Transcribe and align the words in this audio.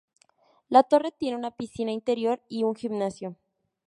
La 0.67 0.81
torre 0.81 1.11
tiene 1.11 1.37
una 1.37 1.51
piscina 1.55 1.91
interior 1.91 2.41
y 2.49 2.63
un 2.63 2.73
gimnasio. 2.73 3.35